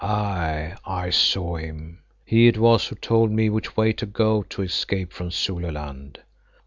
[0.03, 2.01] "Aye, I saw him.
[2.25, 6.17] He it was who told me which way to go to escape from Zululand.